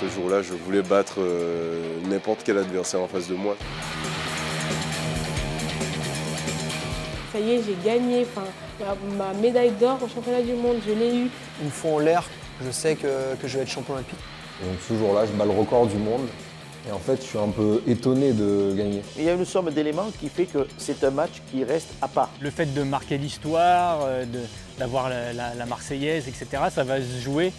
[0.00, 3.56] Ce jour-là, je voulais battre euh, n'importe quel adversaire en face de moi.
[7.32, 8.26] Ça y est, j'ai gagné.
[8.28, 8.46] Enfin,
[9.16, 11.30] ma médaille d'or au championnat du monde, je l'ai eu.
[11.62, 12.24] Une fois en l'air,
[12.64, 14.18] je sais que, que je vais être champion olympique.
[14.62, 16.26] Donc ce jour-là, je bats le record du monde.
[16.88, 19.02] Et en fait, je suis un peu étonné de gagner.
[19.16, 22.08] Il y a une somme d'éléments qui fait que c'est un match qui reste à
[22.08, 22.30] part.
[22.40, 24.24] Le fait de marquer l'histoire, euh,
[24.78, 27.52] d'avoir la, la, la, Marseillaise, etc., ça va se jouer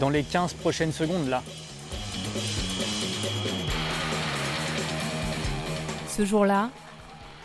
[0.00, 1.42] dans les 15 prochaines secondes là.
[6.18, 6.72] Ce jour-là,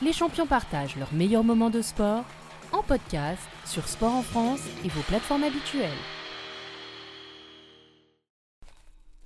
[0.02, 2.24] les champions partagent leurs meilleurs moments de sport
[2.72, 5.92] en podcast sur Sport en France et vos plateformes habituelles.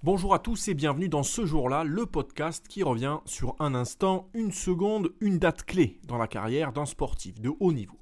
[0.03, 4.27] Bonjour à tous et bienvenue dans ce jour-là, le podcast qui revient sur un instant,
[4.33, 7.99] une seconde, une date clé dans la carrière d'un sportif de haut niveau.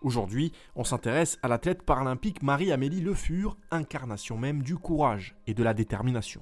[0.00, 5.62] Aujourd'hui, on s'intéresse à l'athlète paralympique Marie-Amélie Le Fur, incarnation même du courage et de
[5.62, 6.40] la détermination.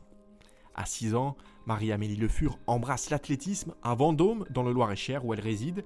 [0.76, 5.40] À 6 ans, Marie-Amélie Le Fur embrasse l'athlétisme à Vendôme, dans le Loir-et-Cher où elle
[5.40, 5.84] réside.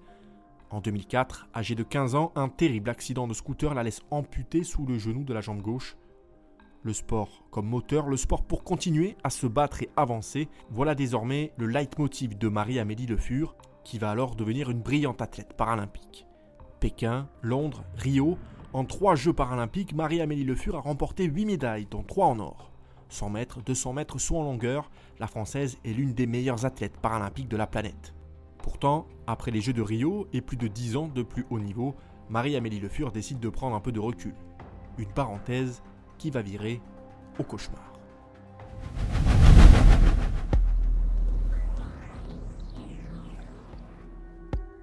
[0.69, 4.85] En 2004, âgée de 15 ans, un terrible accident de scooter la laisse amputée sous
[4.85, 5.97] le genou de la jambe gauche
[6.83, 11.53] le sport comme moteur, le sport pour continuer à se battre et avancer, voilà désormais
[11.59, 13.55] le leitmotiv de Marie-Amélie Le Fur,
[13.85, 16.27] qui va alors devenir une brillante athlète paralympique.
[16.81, 18.39] Pékin, Londres, Rio,
[18.73, 22.71] en trois Jeux paralympiques, Marie-Amélie Le Fur a remporté 8 médailles, dont 3 en or.
[23.13, 27.49] 100 mètres, 200 mètres saut en longueur, la Française est l'une des meilleures athlètes paralympiques
[27.49, 28.15] de la planète.
[28.59, 31.95] Pourtant, après les Jeux de Rio et plus de 10 ans de plus haut niveau,
[32.29, 34.35] Marie-Amélie Le Fur décide de prendre un peu de recul.
[34.99, 35.83] Une parenthèse
[36.19, 36.81] qui va virer
[37.39, 37.90] au cauchemar.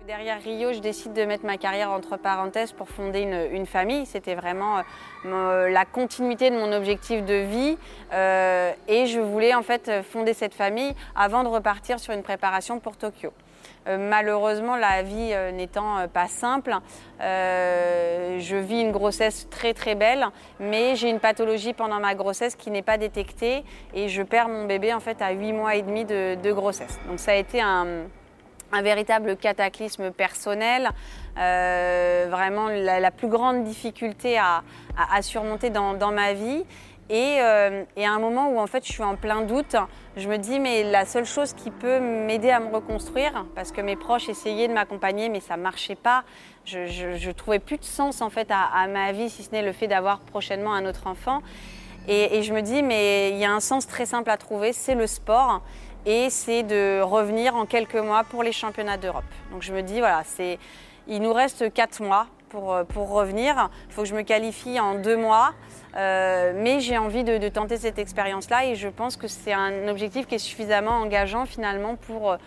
[0.08, 4.06] Derrière Rio, je décide de mettre ma carrière entre parenthèses pour fonder une, famille.
[4.06, 4.82] C'était vraiment
[5.26, 7.78] euh, la continuité de mon objectif de vie
[8.14, 12.80] euh, et je voulais en fait fonder cette famille avant de repartir sur une préparation
[12.80, 13.34] pour Tokyo.
[13.88, 16.76] Euh, malheureusement, la vie euh, n'étant euh, pas simple,
[17.20, 20.28] je vis une grossesse très très belle,
[20.60, 24.66] mais j'ai une pathologie pendant ma grossesse qui n'est pas détectée et je perds mon
[24.66, 27.00] bébé en fait à 8 mois et demi de, de grossesse.
[27.08, 28.06] Donc ça a été un,
[28.72, 30.90] un véritable cataclysme personnel,
[31.38, 34.64] euh, vraiment la, plus grande difficulté à,
[35.22, 36.64] surmonter dans, ma vie.
[37.10, 39.78] Et, euh, et, à un moment où en fait je suis en plein doute,
[40.18, 43.80] je me dis mais la seule chose qui peut m'aider à me reconstruire, parce que
[43.80, 46.26] mes proches essayaient de m'accompagner mais ça marchait pas,
[46.66, 49.62] je, je, trouvais plus de sens en fait à, à ma vie si ce n'est
[49.62, 51.42] le fait d'avoir prochainement un autre enfant.
[52.10, 54.74] Et, et, je me dis mais il y a un sens très simple à trouver,
[54.74, 55.62] c'est le sport
[56.08, 59.26] et c'est de revenir en quelques mois pour les championnats d'Europe.
[59.52, 60.58] Donc je me dis voilà c'est
[61.08, 64.96] il nous reste quatre mois pour, pour revenir, il faut que je me qualifie en
[64.96, 65.54] deux mois.
[65.96, 70.28] Euh, mais j'ai envie de, tenter cette expérience-là et je pense que c'est un objectif
[70.28, 72.38] qui est suffisamment engageant finalement pour,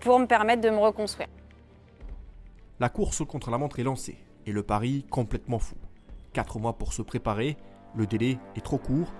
[0.00, 1.28] pour me permettre de me reconstruire.
[2.80, 5.74] La course contre la montre est lancée et le pari complètement fou.
[6.32, 7.56] Quatre mois pour se préparer,
[7.96, 9.12] le délai est trop court.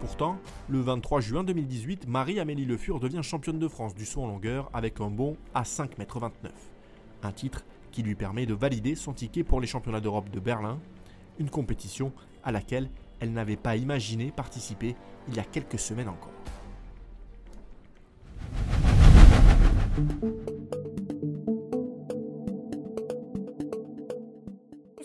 [0.00, 4.26] Pourtant, le 23 juin 2018, Marie-Amélie Le Fur devient championne de France du saut en
[4.26, 6.50] longueur avec un bond à 5,29 m.
[7.22, 10.78] Un titre qui lui permet de valider son ticket pour les championnats d'Europe de Berlin,
[11.38, 12.12] une compétition
[12.44, 12.90] à laquelle
[13.20, 14.94] elle n'avait pas imaginé participer
[15.28, 16.30] il y a quelques semaines encore.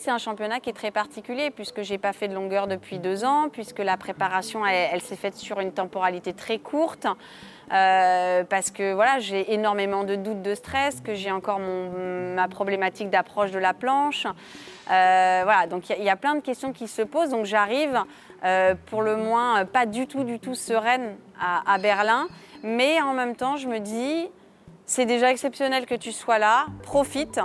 [0.04, 3.24] C'est un championnat qui est très particulier puisque j'ai pas fait de longueur depuis deux
[3.24, 7.06] ans, puisque la préparation elle, s'est faite sur une temporalité très courte.
[7.72, 12.48] Euh, parce que voilà, j'ai énormément de doutes, de stress, que j'ai encore mon, ma
[12.48, 14.26] problématique d'approche de la planche.
[14.26, 17.30] Euh, voilà, donc il y, a plein de questions qui se posent.
[17.30, 18.02] Donc j'arrive
[18.44, 22.28] euh, pour le moins pas du tout, du tout sereine à Berlin,
[22.64, 24.28] mais en même temps je me dis,
[24.88, 27.40] c'est déjà exceptionnel que tu sois là, profite.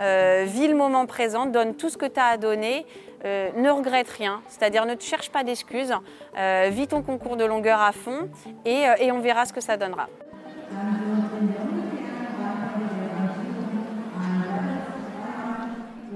[0.00, 2.84] Euh, vis le moment présent, donne tout ce que tu as à donner,
[3.24, 5.94] euh, ne regrette rien, c'est-à-dire ne te cherche pas d'excuses,
[6.36, 8.28] euh, vis ton concours de longueur à fond
[8.64, 10.08] et, on verra ce que ça donnera.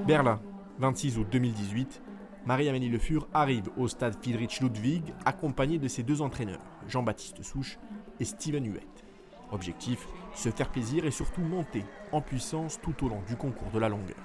[0.06, 0.40] Berlin,
[0.78, 2.02] 26 août 2018,
[2.46, 7.78] Marie-Amélie Le Fur arrive au stade Friedrich Ludwig accompagnée de ses deux entraîneurs, Jean-Baptiste Souche
[8.18, 9.07] et Steven Huet.
[9.50, 13.78] Objectif, se faire plaisir et surtout monter en puissance tout au long du concours de
[13.78, 14.16] la longueur.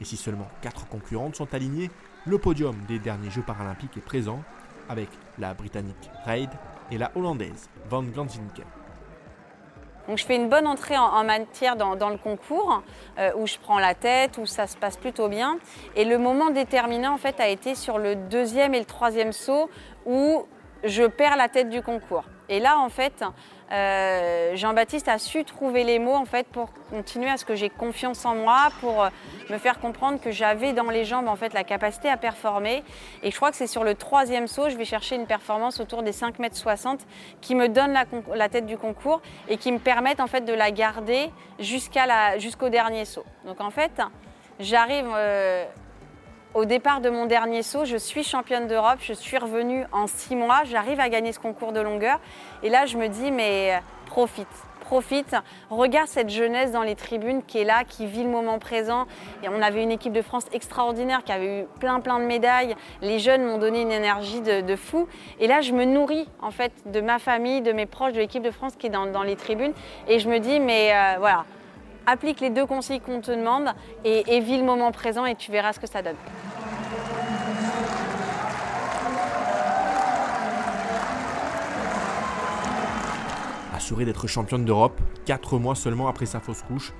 [0.00, 1.90] Et si seulement 4 concurrentes sont alignées,
[2.26, 4.42] le podium des derniers Jeux paralympiques est présent
[4.88, 5.08] avec
[5.38, 6.50] la britannique Reid
[6.90, 8.66] et la hollandaise Van Glanzinken.
[10.08, 12.82] Donc je fais une bonne entrée en, matière dans, dans, le concours,
[13.18, 15.58] euh, où je prends la tête, où ça se passe plutôt bien.
[15.94, 19.70] Et le moment déterminant en fait a été sur le deuxième et le troisième saut,
[20.04, 20.46] où
[20.82, 22.24] je perds la tête du concours.
[22.52, 23.24] Et là, en fait,
[23.72, 27.70] euh, Jean-Baptiste a su trouver les mots en fait pour continuer à ce que j'ai
[27.70, 29.08] confiance en moi, pour euh,
[29.48, 32.84] me faire comprendre que j'avais dans les jambes en fait la capacité à performer.
[33.22, 36.02] Et je crois que c'est sur le troisième saut, je vais chercher une performance autour
[36.02, 37.00] des 5 mètres 60
[37.40, 38.04] qui me donne la,
[38.34, 42.68] la, tête du concours et qui me permettent en fait de la garder jusqu'à jusqu'au
[42.68, 43.24] dernier saut.
[43.46, 44.02] Donc en fait,
[44.60, 45.64] j'arrive euh,
[46.54, 50.36] au départ de mon dernier saut, je suis championne d'Europe, je suis revenue en six
[50.36, 52.20] mois, j'arrive à gagner ce concours de longueur.
[52.62, 54.48] Et là, je me dis, mais profite,
[54.80, 55.34] profite,
[55.70, 59.06] regarde cette jeunesse dans les tribunes qui est là, qui vit le moment présent.
[59.42, 62.76] Et on avait une équipe de France extraordinaire qui avait eu plein plein de médailles.
[63.00, 65.08] Les jeunes m'ont donné une énergie de, fou.
[65.40, 68.42] Et là, je me nourris en fait de ma famille, de mes proches, de l'équipe
[68.42, 69.72] de France qui est dans, les tribunes.
[70.08, 71.46] Et je me dis, mais euh, voilà,
[72.06, 73.68] applique les deux conseils qu'on te demande
[74.04, 76.16] et, et le moment présent et tu verras ce que ça donne.
[83.74, 86.92] Assurée d'être championne d'Europe, 4 mois seulement après sa fausse couche,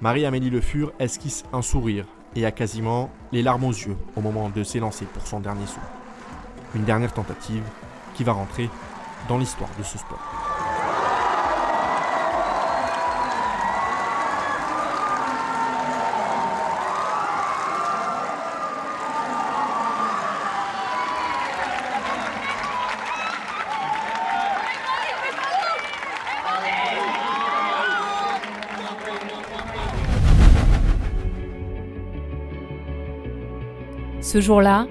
[0.00, 2.06] Marie-Amélie Le Fur esquisse un sourire
[2.36, 5.80] et a quasiment les larmes aux yeux au moment de s'élancer pour son dernier saut.
[6.74, 7.64] Une dernière tentative
[8.14, 8.70] qui va rentrer
[9.28, 10.47] dans l'histoire de ce sport.
[34.28, 34.86] Ce jour-là,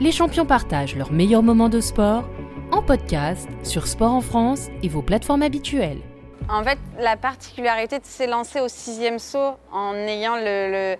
[0.00, 2.24] les champions partagent leurs meilleurs moments de sport
[2.72, 6.00] en podcast sur Sport en France et vos plateformes habituelles.
[6.48, 10.96] En fait, la particularité de s'élancer au sixième saut en ayant le,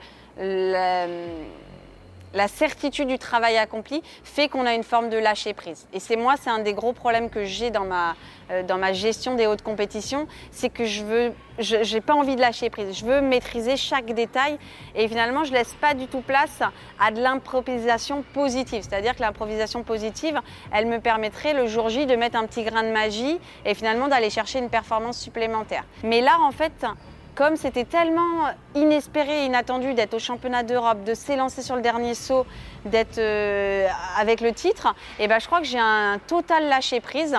[2.34, 5.86] la certitude du travail accompli fait qu'on a une forme de lâcher prise.
[5.92, 8.14] Et c'est moi, c'est un des gros problèmes que j'ai dans ma,
[8.50, 12.40] euh, dans ma gestion des hautes compétitions, c'est que je veux, n'ai pas envie de
[12.40, 12.96] lâcher prise.
[12.96, 14.58] Je veux maîtriser chaque détail
[14.94, 16.60] et finalement, je laisse pas du tout place
[17.00, 18.82] à de l'improvisation positive.
[18.82, 20.40] C'est-à-dire que l'improvisation positive,
[20.72, 24.08] elle me permettrait le jour J de mettre un petit grain de magie et finalement
[24.08, 25.84] d'aller chercher une performance supplémentaire.
[26.04, 26.86] Mais là, en fait,
[27.36, 32.14] comme c'était tellement inespéré et inattendu d'être au championnat d'Europe, de s'élancer sur le dernier
[32.14, 32.46] saut,
[32.86, 33.86] d'être euh,
[34.18, 37.36] avec le titre, et eh ben je crois que j'ai un total lâcher prise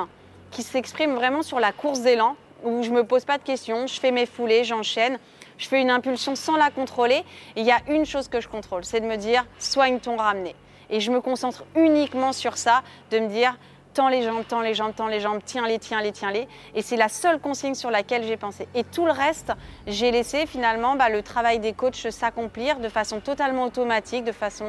[0.51, 3.99] qui s'exprime vraiment sur la course d'élan où je me pose pas de questions, je
[3.99, 5.17] fais mes foulées, j'enchaîne,
[5.57, 7.23] je fais une impulsion sans la contrôler.
[7.55, 10.55] il y a une chose que je contrôle, c'est de me dire soigne ton ramené.
[10.89, 13.57] Et je me concentre uniquement sur ça, de me dire
[13.97, 16.47] tends les jambes, tends les jambes, tends les jambes, tiens-les, tiens-les, tiens-les.
[16.75, 18.67] Et c'est la seule consigne sur laquelle j'ai pensé.
[18.75, 19.51] Et tout le reste,
[19.87, 24.65] j'ai laissé finalement bah, le travail des coachs s'accomplir de façon totalement automatique, de façon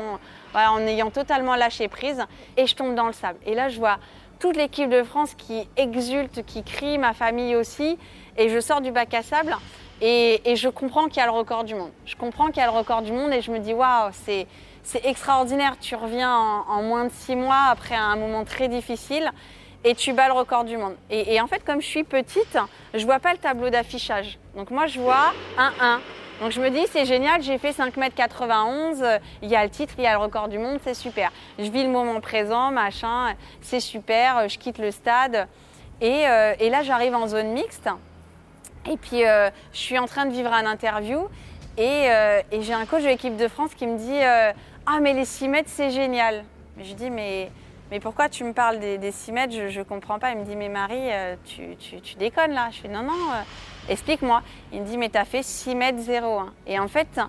[0.54, 2.24] en ayant totalement lâché prise.
[2.56, 3.38] Et je tombe dans le sable.
[3.44, 3.98] Et là, je vois
[4.38, 7.98] toute l'équipe de France qui exulte, qui crie, ma famille aussi.
[8.38, 9.54] Et je sors du bac à sable.
[10.00, 11.90] Et, et je comprends qu'il y a le record du monde.
[12.06, 14.46] Je comprends qu'il y a le record du monde et je me dis, waouh, c'est
[14.88, 15.76] c'est extraordinaire.
[15.78, 19.30] Tu reviens en, moins de six mois après un moment très difficile
[19.84, 20.96] et tu bats le record du monde.
[21.10, 22.58] Et, en fait, comme je suis petite,
[22.94, 24.38] je vois pas le tableau d'affichage.
[24.56, 26.00] Donc moi, je vois un 1.
[26.40, 30.04] Donc je me dis, c'est génial, j'ai fait 5m91, il y a le titre, il
[30.04, 31.32] y a le record du monde, c'est super.
[31.58, 35.48] Je vis le moment présent, machin, c'est super, je quitte le stade.
[36.00, 37.90] Et, euh, là, j'arrive en zone mixte.
[38.90, 41.28] Et puis, euh, je suis en train de vivre un interview.
[41.76, 44.20] Et, euh, j'ai un coach de l'équipe de France qui me dit
[44.90, 46.44] ah, mais les 6 mètres, c'est génial.
[46.80, 47.50] Je dis Mais,
[48.00, 49.52] pourquoi tu me parles des, des 6 mètres?
[49.52, 50.30] Je ne comprends pas.
[50.30, 52.68] Il me dit Mais Marie, euh, tu, tu, déconnes là.
[52.72, 53.42] Je fais Non, non, euh,
[53.90, 54.42] explique-moi.
[54.72, 56.54] Il me dit Mais tu fait 6 mètres 01.
[56.66, 57.20] Et en fait,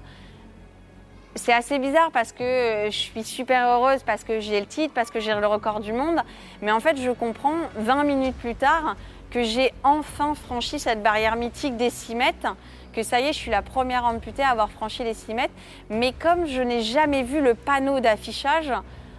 [1.36, 4.94] c'est assez bizarre parce que euh, je suis super heureuse, parce que j'ai le titre,
[4.94, 6.22] parce que j'ai le record du monde.
[6.62, 8.96] Mais en fait, je comprends 20 minutes plus tard
[9.32, 12.56] que j'ai enfin franchi cette barrière mythique des 6 mètres
[12.93, 15.53] que ça y est, je suis la première amputée à avoir franchi les 6 mètres.
[15.89, 18.72] Mais comme je n'ai jamais vu le panneau d'affichage,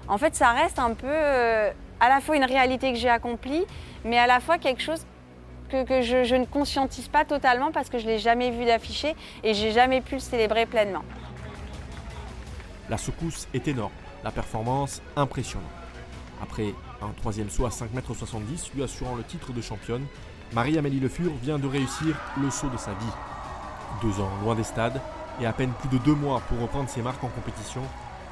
[0.08, 3.64] en fait, ça reste un peu euh, à la fois une réalité que j'ai accomplie,
[4.04, 5.04] mais à la fois quelque chose
[5.70, 9.54] que, je, ne conscientise pas totalement parce que je ne l'ai jamais vu d'affiché et
[9.54, 11.04] j'ai jamais pu le célébrer pleinement.
[12.88, 13.92] La secousse est énorme,
[14.24, 15.70] la performance impressionnante.
[16.42, 18.42] Après un troisième saut à 5,70 m,
[18.74, 20.04] lui assurant le titre de championne,
[20.52, 23.12] Marie-Amélie Le Fur vient de réussir le saut de sa vie
[24.02, 25.00] deux ans loin des stades
[25.40, 27.82] et à peine plus de deux mois pour reprendre ses marques en compétition,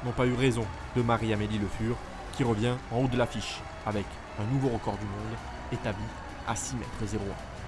[0.05, 1.95] n'ont pas eu raison de Marie-Amélie Le Fur,
[2.33, 4.05] qui revient en haut de l'affiche avec
[4.39, 5.37] un nouveau record du monde
[5.71, 6.03] établi
[6.47, 7.59] à 6 mètres 01.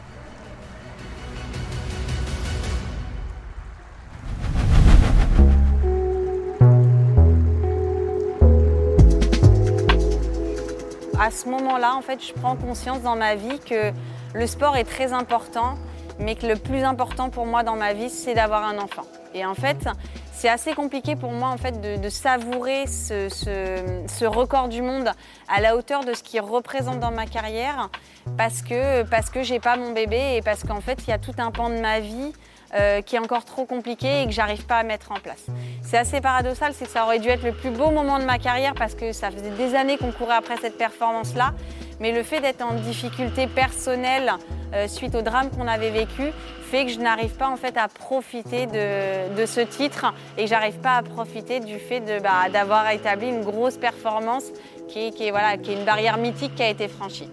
[11.22, 13.92] à ce moment-là, je prends conscience dans ma vie que
[14.34, 15.76] le sport est très important,
[16.22, 19.04] mais que le plus important pour moi dans ma vie, c'est d'avoir un enfant.
[19.34, 19.88] Et en fait,
[20.34, 25.12] c'est assez compliqué pour moi en fait de, savourer ce, record du monde
[25.48, 27.90] à la hauteur de ce qu'il représente dans ma carrière,
[28.38, 31.20] parce que parce que j'ai pas mon bébé et parce qu'en fait il y a
[31.20, 32.34] tout un pan de ma vie
[32.74, 35.46] euh, qui est encore trop compliqué et que j'arrive pas à mettre en place.
[35.84, 38.40] C'est assez paradoxal, c'est que ça aurait dû être le plus beau moment de ma
[38.40, 41.54] carrière parce que ça faisait des années qu'on courait après cette performance-là.
[42.02, 44.34] Mais le fait d'être en difficulté personnelle
[44.74, 46.32] euh, suite au drame qu'on avait vécu
[46.64, 50.80] fait que je n'arrive pas en fait à profiter de, ce titre et que j'arrive
[50.80, 54.46] pas à profiter du fait bah, d'avoir établi une grosse performance
[54.88, 57.30] qui, est, qui est une barrière mythique qui a été franchie.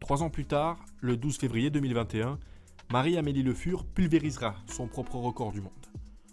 [0.00, 2.38] Trois ans plus tard, le 12 février 2021,
[2.92, 5.87] Marie-Amélie Le Fur pulvérisera son propre record du monde.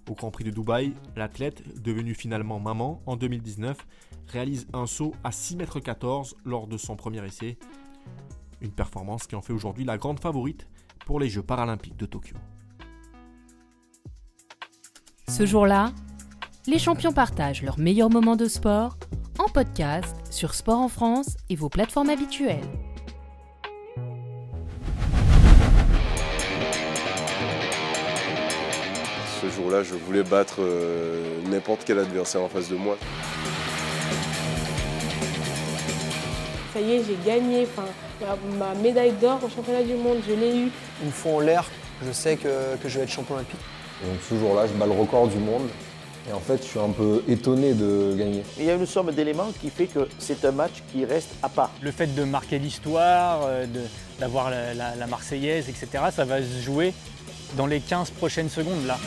[0.09, 3.77] Au Grand Prix de Dubaï, l'athlète, devenue finalement maman en 2019,
[4.27, 7.57] réalise un saut à 6,14 m lors de son premier essai.
[8.61, 10.67] Une performance qui en fait aujourd'hui la grande favorite
[11.05, 12.35] pour les Jeux paralympiques de Tokyo.
[15.27, 15.91] Ce jour-là,
[16.67, 18.97] les champions partagent leurs meilleurs moments de sport
[19.39, 22.63] en podcast sur Sport en France et vos plateformes habituelles.
[29.55, 32.97] Jour-là, je voulais battre euh, n'importe quel adversaire en face de moi.
[36.73, 37.65] Ça y est, j'ai gagné.
[37.71, 37.87] Enfin,
[38.57, 40.71] ma médaille d'or au championnat du monde, je l'ai eu.
[41.03, 41.65] Une fois en l'air,
[42.05, 42.49] je sais que,
[42.83, 43.59] je vais être champion olympique.
[44.03, 45.69] donc ce jour-là, je bats le record du monde.
[46.27, 48.43] Et en fait, je suis un peu étonné de gagner.
[48.57, 51.49] Il y a une somme d'éléments qui fait que c'est un match qui reste à
[51.49, 51.69] part.
[51.81, 53.67] Le fait de marquer l'histoire, euh,
[54.19, 56.93] d'avoir la, la Marseillaise, etc., ça va se jouer
[57.55, 58.97] dans les 15 prochaines secondes là.